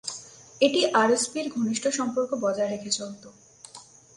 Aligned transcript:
এটি 0.61 0.81
আরএসপি'র 0.93 1.47
ঘনিষ্ঠ 1.55 1.83
সম্পর্ক 1.89 2.31
বজায় 2.43 2.71
রেখে 2.71 2.91
চলতো। 2.91 3.27